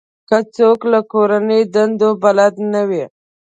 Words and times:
که 0.29 0.37
څوک 0.55 0.79
له 0.91 0.99
کورنۍ 1.11 1.61
دندو 1.73 2.09
بلد 2.23 2.53
نه 2.73 2.81
وي. 2.89 3.03